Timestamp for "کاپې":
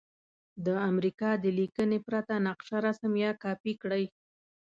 3.43-3.73